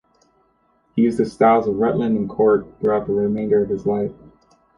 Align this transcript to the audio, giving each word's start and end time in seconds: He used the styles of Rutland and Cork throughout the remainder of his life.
He 0.95 1.03
used 1.03 1.19
the 1.19 1.25
styles 1.27 1.67
of 1.67 1.75
Rutland 1.75 2.17
and 2.17 2.27
Cork 2.27 2.65
throughout 2.79 3.05
the 3.05 3.13
remainder 3.13 3.61
of 3.61 3.69
his 3.69 3.85
life. 3.85 4.13